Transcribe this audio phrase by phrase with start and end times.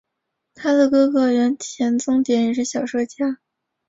[0.55, 3.37] 她的哥哥原田宗典也是小说家。